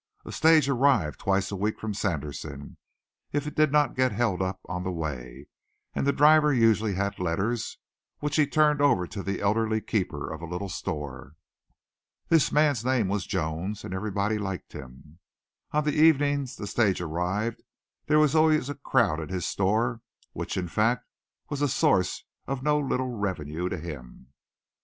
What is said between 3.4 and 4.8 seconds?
it did not get held up